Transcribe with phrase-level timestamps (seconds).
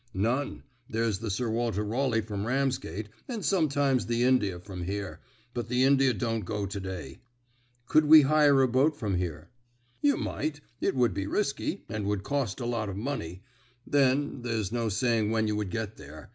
[0.15, 0.63] "None.
[0.89, 5.19] There's the Sir Walter Raleigh from Ramsgate, and sometimes the India from here;
[5.53, 7.19] but the India don't go to day."
[7.85, 9.51] "Could we hire a boat from here?"
[10.01, 13.43] "You might, but it would be risky, and would cost a lot of money.
[13.85, 16.29] Then, there's no saying when you would get there.